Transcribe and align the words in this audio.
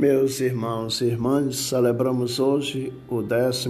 Meus 0.00 0.40
irmãos 0.40 1.02
e 1.02 1.04
irmãs, 1.04 1.56
celebramos 1.56 2.40
hoje 2.40 2.90
o 3.06 3.20
12 3.20 3.68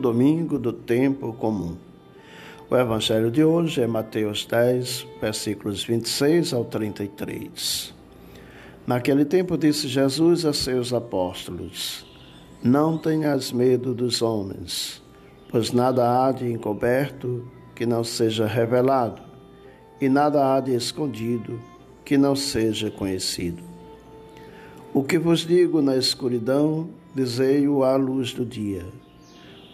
domingo 0.00 0.58
do 0.58 0.72
tempo 0.72 1.32
comum. 1.32 1.76
O 2.68 2.76
evangelho 2.76 3.30
de 3.30 3.44
hoje 3.44 3.80
é 3.80 3.86
Mateus 3.86 4.44
10, 4.46 5.06
versículos 5.20 5.84
26 5.84 6.52
ao 6.52 6.64
33. 6.64 7.94
Naquele 8.84 9.24
tempo 9.24 9.56
disse 9.56 9.86
Jesus 9.86 10.44
a 10.44 10.52
seus 10.52 10.92
apóstolos: 10.92 12.04
Não 12.60 12.98
tenhas 12.98 13.52
medo 13.52 13.94
dos 13.94 14.22
homens, 14.22 15.00
pois 15.52 15.70
nada 15.70 16.26
há 16.26 16.32
de 16.32 16.50
encoberto 16.50 17.48
que 17.76 17.86
não 17.86 18.02
seja 18.02 18.44
revelado, 18.44 19.22
e 20.00 20.08
nada 20.08 20.52
há 20.52 20.58
de 20.58 20.74
escondido 20.74 21.60
que 22.04 22.18
não 22.18 22.34
seja 22.34 22.90
conhecido. 22.90 23.73
O 24.96 25.02
que 25.02 25.18
vos 25.18 25.40
digo 25.40 25.82
na 25.82 25.96
escuridão, 25.96 26.88
dizei-o 27.12 27.82
à 27.82 27.96
luz 27.96 28.32
do 28.32 28.46
dia. 28.46 28.86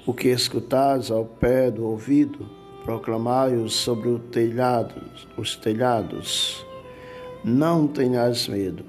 O 0.07 0.15
que 0.15 0.29
escutais 0.29 1.11
ao 1.11 1.27
pé 1.27 1.71
do 1.71 1.85
ouvido, 1.85 2.49
proclamai-o 2.87 3.69
sobre 3.69 4.09
o 4.09 4.19
telhado, 4.19 4.95
os 5.37 5.55
telhados. 5.57 6.65
Não 7.45 7.87
tenhais 7.87 8.49
medo 8.49 8.83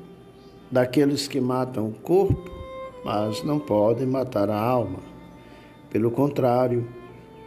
daqueles 0.72 1.27
que 1.27 1.41
matam 1.41 1.89
o 1.89 1.94
corpo, 1.95 2.50
mas 3.03 3.44
não 3.44 3.59
podem 3.59 4.08
matar 4.08 4.50
a 4.50 4.58
alma. 4.58 5.00
Pelo 5.89 6.11
contrário, 6.11 6.88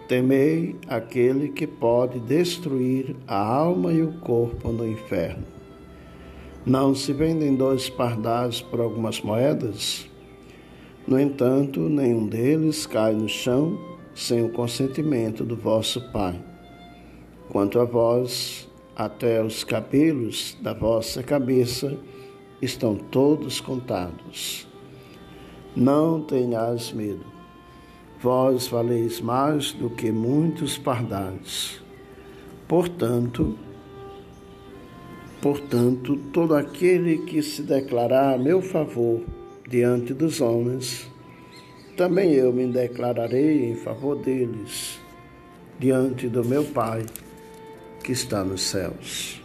temei 0.06 0.76
aquele 0.86 1.48
que 1.48 1.66
pode 1.66 2.20
destruir 2.20 3.16
a 3.26 3.38
alma 3.38 3.94
e 3.94 4.02
o 4.02 4.12
corpo 4.20 4.70
no 4.70 4.86
inferno. 4.86 5.53
Não 6.66 6.94
se 6.94 7.12
vendem 7.12 7.54
dois 7.54 7.90
pardais 7.90 8.62
por 8.62 8.80
algumas 8.80 9.20
moedas? 9.20 10.08
No 11.06 11.20
entanto, 11.20 11.80
nenhum 11.80 12.26
deles 12.26 12.86
cai 12.86 13.12
no 13.12 13.28
chão 13.28 13.78
sem 14.14 14.42
o 14.42 14.48
consentimento 14.48 15.44
do 15.44 15.54
vosso 15.54 16.00
Pai. 16.10 16.42
Quanto 17.50 17.78
a 17.78 17.84
vós, 17.84 18.66
até 18.96 19.44
os 19.44 19.62
cabelos 19.62 20.56
da 20.62 20.72
vossa 20.72 21.22
cabeça 21.22 21.98
estão 22.62 22.96
todos 22.96 23.60
contados. 23.60 24.66
Não 25.76 26.22
tenhais 26.22 26.92
medo. 26.94 27.26
Vós 28.22 28.68
valeis 28.68 29.20
mais 29.20 29.72
do 29.72 29.90
que 29.90 30.10
muitos 30.10 30.78
pardais. 30.78 31.82
Portanto, 32.66 33.58
Portanto, 35.44 36.16
todo 36.32 36.54
aquele 36.54 37.18
que 37.18 37.42
se 37.42 37.60
declarar 37.60 38.32
a 38.32 38.38
meu 38.38 38.62
favor 38.62 39.20
diante 39.68 40.14
dos 40.14 40.40
homens, 40.40 41.06
também 41.98 42.32
eu 42.32 42.50
me 42.50 42.66
declararei 42.66 43.70
em 43.70 43.74
favor 43.76 44.16
deles 44.16 44.98
diante 45.78 46.28
do 46.28 46.42
meu 46.42 46.64
Pai 46.64 47.04
que 48.02 48.12
está 48.12 48.42
nos 48.42 48.62
céus. 48.62 49.42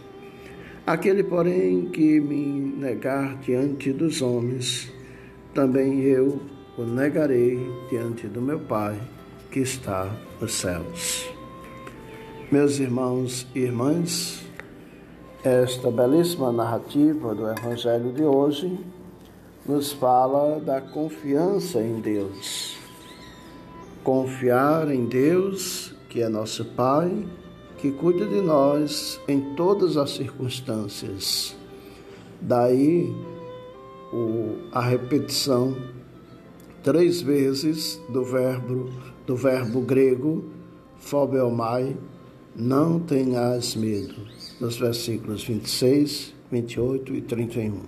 Aquele, 0.86 1.22
porém, 1.22 1.90
que 1.90 2.18
me 2.18 2.46
negar 2.78 3.36
diante 3.40 3.92
dos 3.92 4.22
homens, 4.22 4.90
também 5.52 6.00
eu 6.00 6.40
o 6.78 6.82
negarei 6.82 7.58
diante 7.90 8.26
do 8.26 8.40
meu 8.40 8.60
Pai 8.60 8.98
que 9.50 9.60
está 9.60 10.10
nos 10.40 10.54
céus. 10.54 11.28
Meus 12.50 12.78
irmãos 12.78 13.46
e 13.54 13.58
irmãs, 13.58 14.49
esta 15.42 15.90
belíssima 15.90 16.52
narrativa 16.52 17.34
do 17.34 17.48
Evangelho 17.48 18.12
de 18.12 18.22
hoje 18.22 18.78
nos 19.64 19.90
fala 19.90 20.60
da 20.60 20.82
confiança 20.82 21.80
em 21.80 21.98
Deus. 21.98 22.76
Confiar 24.04 24.90
em 24.90 25.06
Deus, 25.06 25.94
que 26.10 26.20
é 26.20 26.28
nosso 26.28 26.64
Pai, 26.64 27.26
que 27.78 27.90
cuida 27.90 28.26
de 28.26 28.42
nós 28.42 29.18
em 29.26 29.54
todas 29.54 29.96
as 29.96 30.10
circunstâncias. 30.10 31.56
Daí 32.38 33.10
o, 34.12 34.58
a 34.72 34.82
repetição 34.82 35.74
três 36.82 37.22
vezes 37.22 37.98
do 38.10 38.24
verbo 38.24 38.90
do 39.26 39.36
verbo 39.36 39.80
grego 39.80 40.44
phobelmai, 40.98 41.96
não 42.54 42.98
tenhas 42.98 43.76
medo 43.76 44.26
nos 44.60 44.76
versículos 44.76 45.42
26, 45.42 46.34
28 46.52 47.14
e 47.14 47.22
31. 47.22 47.80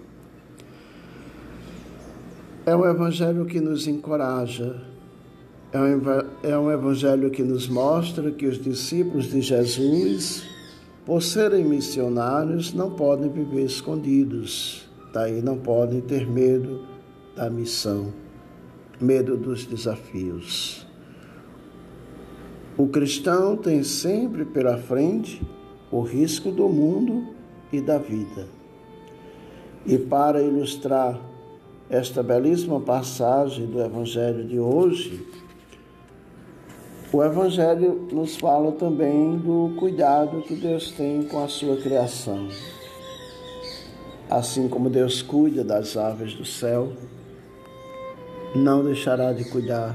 É 2.64 2.74
um 2.74 2.86
evangelho 2.86 3.44
que 3.44 3.60
nos 3.60 3.86
encoraja, 3.86 4.82
é 5.70 5.78
um, 5.78 6.00
é 6.42 6.58
um 6.58 6.70
evangelho 6.70 7.30
que 7.30 7.42
nos 7.42 7.68
mostra 7.68 8.30
que 8.30 8.46
os 8.46 8.58
discípulos 8.58 9.26
de 9.30 9.42
Jesus, 9.42 10.44
por 11.04 11.22
serem 11.22 11.64
missionários, 11.64 12.72
não 12.72 12.92
podem 12.92 13.28
viver 13.30 13.64
escondidos, 13.64 14.88
daí 15.12 15.42
não 15.42 15.58
podem 15.58 16.00
ter 16.00 16.26
medo 16.26 16.86
da 17.36 17.50
missão, 17.50 18.14
medo 18.98 19.36
dos 19.36 19.66
desafios. 19.66 20.86
O 22.78 22.86
cristão 22.86 23.56
tem 23.56 23.82
sempre 23.82 24.46
pela 24.46 24.78
frente 24.78 25.42
o 25.92 26.00
risco 26.00 26.50
do 26.50 26.70
mundo 26.70 27.34
e 27.70 27.80
da 27.80 27.98
vida. 27.98 28.48
E 29.84 29.98
para 29.98 30.42
ilustrar 30.42 31.20
esta 31.90 32.22
belíssima 32.22 32.80
passagem 32.80 33.66
do 33.66 33.78
Evangelho 33.78 34.44
de 34.44 34.58
hoje, 34.58 35.26
o 37.12 37.22
Evangelho 37.22 38.08
nos 38.10 38.36
fala 38.36 38.72
também 38.72 39.36
do 39.36 39.74
cuidado 39.78 40.40
que 40.40 40.56
Deus 40.56 40.90
tem 40.92 41.24
com 41.24 41.44
a 41.44 41.48
sua 41.48 41.76
criação. 41.76 42.48
Assim 44.30 44.66
como 44.66 44.88
Deus 44.88 45.20
cuida 45.20 45.62
das 45.62 45.94
aves 45.94 46.32
do 46.32 46.44
céu, 46.46 46.90
não 48.54 48.82
deixará 48.82 49.30
de 49.34 49.44
cuidar 49.44 49.94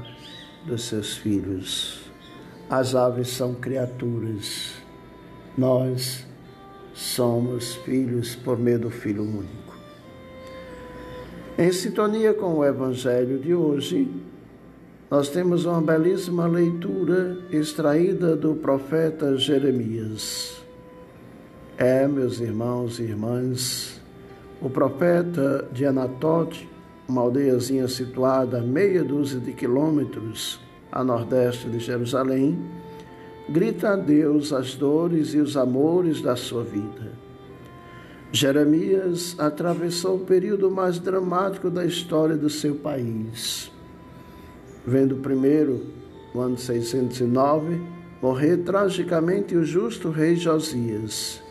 dos 0.64 0.84
seus 0.84 1.16
filhos. 1.16 2.02
As 2.70 2.94
aves 2.94 3.30
são 3.30 3.54
criaturas 3.54 4.86
nós 5.58 6.24
somos 6.94 7.74
filhos 7.74 8.36
por 8.36 8.56
meio 8.56 8.78
do 8.78 8.90
Filho 8.90 9.24
único. 9.24 9.76
Em 11.58 11.72
sintonia 11.72 12.32
com 12.32 12.54
o 12.54 12.64
Evangelho 12.64 13.40
de 13.40 13.52
hoje, 13.52 14.08
nós 15.10 15.28
temos 15.28 15.64
uma 15.64 15.80
belíssima 15.80 16.46
leitura 16.46 17.38
extraída 17.50 18.36
do 18.36 18.54
profeta 18.54 19.36
Jeremias. 19.36 20.62
É, 21.76 22.06
meus 22.06 22.38
irmãos 22.38 23.00
e 23.00 23.02
irmãs, 23.02 24.00
o 24.62 24.70
profeta 24.70 25.66
de 25.72 25.84
Anatote, 25.84 26.68
uma 27.08 27.22
aldeiazinha 27.22 27.88
situada 27.88 28.58
a 28.58 28.62
meia 28.62 29.02
dúzia 29.02 29.40
de 29.40 29.52
quilômetros 29.52 30.60
a 30.92 31.02
nordeste 31.02 31.68
de 31.68 31.80
Jerusalém, 31.80 32.58
grita 33.48 33.90
a 33.90 33.96
Deus 33.96 34.52
as 34.52 34.74
dores 34.74 35.32
e 35.32 35.38
os 35.38 35.56
amores 35.56 36.20
da 36.20 36.36
sua 36.36 36.62
vida. 36.62 37.12
Jeremias 38.30 39.34
atravessou 39.38 40.16
o 40.16 40.24
período 40.24 40.70
mais 40.70 40.98
dramático 40.98 41.70
da 41.70 41.84
história 41.84 42.36
do 42.36 42.50
seu 42.50 42.74
país. 42.74 43.72
Vendo 44.86 45.16
primeiro, 45.16 45.86
no 46.34 46.42
ano 46.42 46.58
609, 46.58 47.80
morrer 48.20 48.58
tragicamente 48.58 49.56
o 49.56 49.64
justo 49.64 50.10
rei 50.10 50.36
Josias, 50.36 51.42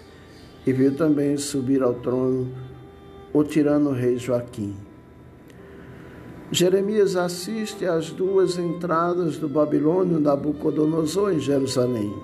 e 0.66 0.72
viu 0.72 0.96
também 0.96 1.36
subir 1.38 1.82
ao 1.82 1.96
trono 1.96 2.52
o 3.34 3.44
tirano 3.44 3.92
rei 3.92 4.18
Joaquim. 4.18 4.87
Jeremias 6.50 7.18
assiste 7.18 7.86
às 7.86 8.10
duas 8.10 8.58
entradas 8.58 9.38
do 9.38 9.50
Babilônio 9.50 10.18
Nabucodonosor 10.18 11.34
em 11.34 11.40
Jerusalém, 11.40 12.16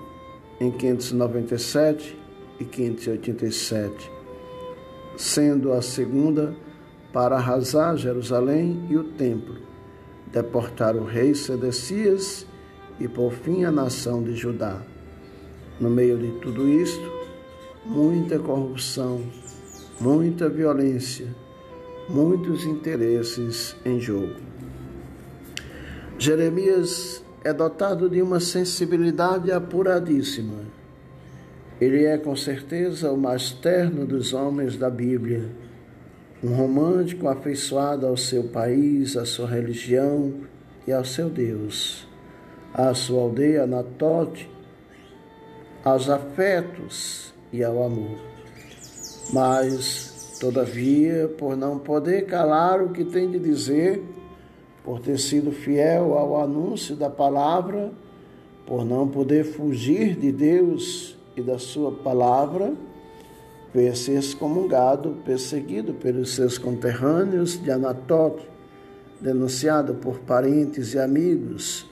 em 0.58 0.70
597 0.70 2.18
e 2.58 2.64
587, 2.64 4.10
sendo 5.18 5.74
a 5.74 5.82
segunda 5.82 6.56
para 7.12 7.36
arrasar 7.36 7.98
Jerusalém 7.98 8.86
e 8.88 8.96
o 8.96 9.04
templo, 9.04 9.56
deportar 10.32 10.96
o 10.96 11.04
rei 11.04 11.34
Sedecias 11.34 12.46
e 12.98 13.06
por 13.06 13.30
fim 13.30 13.64
a 13.64 13.70
nação 13.70 14.22
de 14.22 14.34
Judá. 14.34 14.80
No 15.78 15.90
meio 15.90 16.16
de 16.16 16.30
tudo 16.40 16.66
isto, 16.66 17.12
muita 17.84 18.38
corrupção, 18.38 19.20
muita 20.00 20.48
violência, 20.48 21.28
muitos 22.08 22.64
interesses 22.64 23.76
em 23.84 23.98
jogo. 24.00 24.34
Jeremias 26.18 27.24
é 27.42 27.52
dotado 27.52 28.08
de 28.08 28.22
uma 28.22 28.40
sensibilidade 28.40 29.50
apuradíssima. 29.52 30.62
Ele 31.80 32.04
é 32.04 32.16
com 32.16 32.36
certeza 32.36 33.10
o 33.10 33.16
mais 33.16 33.50
terno 33.52 34.06
dos 34.06 34.32
homens 34.32 34.76
da 34.76 34.88
Bíblia, 34.88 35.50
um 36.42 36.54
romântico 36.54 37.28
afeiçoado 37.28 38.06
ao 38.06 38.16
seu 38.16 38.44
país, 38.44 39.16
à 39.16 39.24
sua 39.24 39.48
religião 39.48 40.34
e 40.86 40.92
ao 40.92 41.04
seu 41.04 41.28
Deus, 41.28 42.06
à 42.72 42.94
sua 42.94 43.22
aldeia 43.22 43.64
Anatote, 43.64 44.48
aos 45.84 46.08
afetos 46.08 47.34
e 47.52 47.62
ao 47.62 47.82
amor. 47.82 48.18
Mas, 49.32 50.13
todavia, 50.44 51.26
por 51.38 51.56
não 51.56 51.78
poder 51.78 52.26
calar 52.26 52.82
o 52.82 52.90
que 52.90 53.02
tem 53.02 53.30
de 53.30 53.38
dizer, 53.38 54.04
por 54.84 55.00
ter 55.00 55.18
sido 55.18 55.50
fiel 55.50 56.18
ao 56.18 56.38
anúncio 56.38 56.94
da 56.94 57.08
palavra, 57.08 57.90
por 58.66 58.84
não 58.84 59.08
poder 59.08 59.44
fugir 59.44 60.14
de 60.14 60.30
Deus 60.30 61.16
e 61.34 61.40
da 61.40 61.58
sua 61.58 61.92
palavra, 61.92 62.74
vê-se 63.72 64.12
excomungado, 64.12 65.16
perseguido 65.24 65.94
pelos 65.94 66.34
seus 66.34 66.58
conterrâneos 66.58 67.58
de 67.62 67.70
Anatote, 67.70 68.46
denunciado 69.18 69.94
por 69.94 70.18
parentes 70.18 70.92
e 70.92 70.98
amigos, 70.98 71.86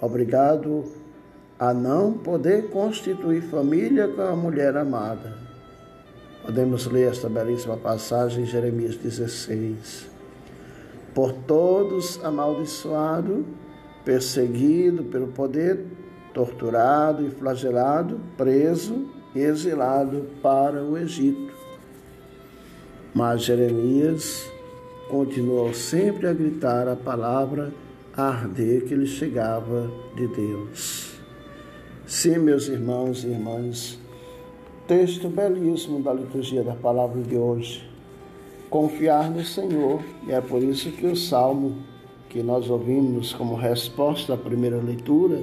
obrigado 0.00 0.84
a 1.58 1.74
não 1.74 2.12
poder 2.12 2.70
constituir 2.70 3.42
família 3.42 4.06
com 4.06 4.22
a 4.22 4.36
mulher 4.36 4.76
amada. 4.76 5.45
Podemos 6.46 6.86
ler 6.86 7.10
esta 7.10 7.28
belíssima 7.28 7.76
passagem 7.76 8.44
em 8.44 8.46
Jeremias 8.46 8.94
16. 8.94 10.06
Por 11.12 11.32
todos 11.32 12.24
amaldiçoado, 12.24 13.44
perseguido 14.04 15.02
pelo 15.02 15.26
poder, 15.26 15.84
torturado 16.32 17.26
e 17.26 17.30
flagelado, 17.30 18.20
preso 18.36 19.08
e 19.34 19.40
exilado 19.40 20.26
para 20.40 20.84
o 20.84 20.96
Egito. 20.96 21.52
Mas 23.12 23.42
Jeremias 23.42 24.48
continuou 25.10 25.74
sempre 25.74 26.28
a 26.28 26.32
gritar 26.32 26.86
a 26.86 26.94
palavra 26.94 27.72
arder 28.16 28.84
que 28.84 28.94
lhe 28.94 29.08
chegava 29.08 29.90
de 30.14 30.28
Deus. 30.28 31.12
Sim, 32.06 32.38
meus 32.38 32.68
irmãos 32.68 33.24
e 33.24 33.28
irmãs, 33.30 33.98
texto 34.86 35.28
belíssimo 35.28 36.00
da 36.00 36.12
liturgia 36.12 36.62
da 36.62 36.74
palavra 36.74 37.20
de 37.20 37.36
hoje. 37.36 37.88
Confiar 38.70 39.30
no 39.30 39.44
Senhor, 39.44 40.00
e 40.26 40.32
é 40.32 40.40
por 40.40 40.62
isso 40.62 40.90
que 40.92 41.06
o 41.06 41.16
salmo 41.16 41.76
que 42.28 42.42
nós 42.42 42.70
ouvimos 42.70 43.32
como 43.32 43.56
resposta 43.56 44.34
à 44.34 44.36
primeira 44.36 44.76
leitura, 44.76 45.42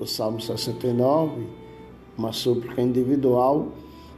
o 0.00 0.06
Salmo 0.06 0.40
69, 0.40 1.46
uma 2.16 2.32
súplica 2.32 2.80
individual, 2.80 3.68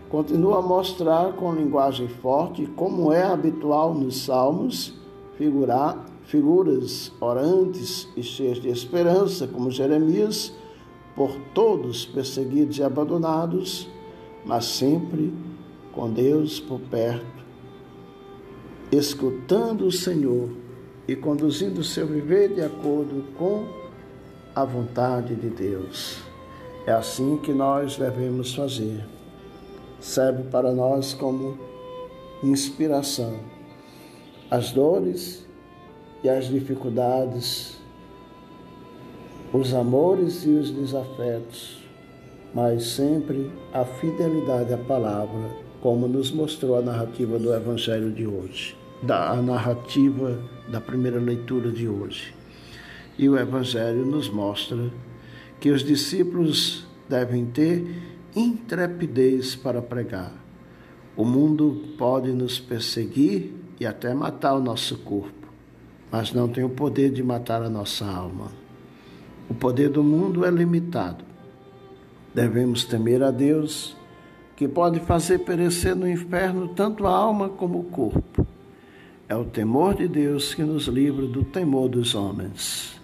continua 0.09 0.59
a 0.59 0.63
mostrar 0.63 1.33
com 1.33 1.53
linguagem 1.53 2.09
forte 2.09 2.67
como 2.77 3.13
é 3.13 3.23
habitual 3.23 3.95
nos 3.95 4.25
salmos 4.25 4.95
figurar 5.37 6.05
figuras 6.25 7.13
orantes 7.21 8.09
e 8.17 8.23
cheias 8.23 8.61
de 8.61 8.69
esperança, 8.69 9.47
como 9.49 9.71
Jeremias 9.71 10.53
por 11.17 11.31
todos 11.53 12.07
perseguidos 12.07 12.79
e 12.79 12.83
abandonados, 12.83 13.89
mas 14.45 14.65
sempre 14.65 15.33
com 15.93 16.11
Deus 16.11 16.61
por 16.61 16.81
perto, 16.81 17.45
escutando 18.91 19.87
o 19.87 19.93
Senhor 19.93 20.51
e 21.07 21.15
conduzindo 21.15 21.81
o 21.81 21.85
seu 21.85 22.07
viver 22.07 22.55
de 22.55 22.63
acordo 22.63 23.25
com 23.37 23.67
a 24.55 24.65
vontade 24.65 25.35
de 25.35 25.49
Deus. 25.49 26.19
É 26.87 26.93
assim 26.93 27.39
que 27.39 27.53
nós 27.53 27.97
devemos 27.97 28.55
fazer. 28.55 29.05
Serve 30.01 30.45
para 30.45 30.73
nós 30.73 31.15
como 31.15 31.59
inspiração. 32.43 33.41
As 34.51 34.71
dores 34.71 35.47
e 36.23 36.29
as 36.29 36.47
dificuldades 36.47 37.75
os 39.55 39.73
amores 39.73 40.45
e 40.45 40.49
os 40.49 40.69
desafetos, 40.69 41.79
mas 42.55 42.87
sempre 42.87 43.51
a 43.73 43.85
fidelidade 43.85 44.73
à 44.73 44.79
palavra, 44.79 45.51
como 45.81 46.07
nos 46.07 46.31
mostrou 46.31 46.79
a 46.79 46.83
narrativa 46.83 47.39
do 47.39 47.53
Evangelho 47.53 48.13
de 48.13 48.27
hoje, 48.27 48.77
da 49.03 49.31
a 49.31 49.43
narrativa 49.43 50.39
da 50.69 50.81
primeira 50.81 51.19
leitura 51.19 51.71
de 51.71 51.89
hoje. 51.89 52.33
E 53.19 53.29
o 53.29 53.37
Evangelho 53.37 54.07
nos 54.07 54.29
mostra 54.29 54.91
que 55.61 55.71
os 55.71 55.83
discípulos 55.83 56.87
devem 57.09 57.47
ter 57.47 57.85
intrepidez 58.35 59.55
para 59.55 59.83
pregar. 59.83 60.33
O 61.17 61.25
mundo 61.25 61.83
pode 61.99 62.33
nos 62.33 62.59
perseguir 62.59 63.53
e 63.79 63.87
até 63.87 64.15
matar 64.15 64.55
o 64.55 64.61
nosso 64.61 64.99
corpo, 64.99 65.49
mas 66.11 66.33
não 66.33 66.49
tem 66.49 66.65
o 66.65 66.71
poder 66.71 67.11
de 67.11 67.23
matar 67.23 67.63
a 67.63 67.69
nossa 67.69 68.07
alma. 68.07 68.51
O 69.49 69.55
poder 69.55 69.91
do 69.91 70.03
mundo 70.03 70.45
é 70.45 70.51
limitado. 70.51 71.34
Devemos 72.35 72.85
temer 72.85 73.23
a 73.23 73.31
Deus, 73.31 73.97
que 74.57 74.67
pode 74.67 74.99
fazer 75.01 75.39
perecer 75.41 75.95
no 75.95 76.09
inferno 76.09 76.69
tanto 76.69 77.07
a 77.07 77.11
alma 77.11 77.49
como 77.49 77.79
o 77.79 77.85
corpo. 77.85 78.47
É 79.29 79.37
o 79.37 79.45
temor 79.45 79.95
de 79.95 80.09
Deus 80.09 80.53
que 80.53 80.63
nos 80.63 80.87
livra 80.87 81.27
do 81.27 81.45
temor 81.45 81.89
dos 81.89 82.15
homens. 82.15 83.01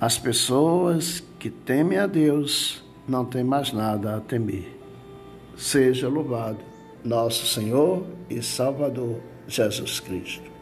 As 0.00 0.18
pessoas 0.18 1.22
que 1.38 1.50
temem 1.50 1.98
a 1.98 2.06
Deus 2.06 2.84
não 3.08 3.24
têm 3.24 3.42
mais 3.42 3.72
nada 3.72 4.16
a 4.16 4.20
temer. 4.20 4.76
Seja 5.56 6.08
louvado 6.08 6.58
nosso 7.04 7.46
Senhor 7.46 8.04
e 8.28 8.42
Salvador 8.42 9.20
Jesus 9.48 9.98
Cristo. 9.98 10.57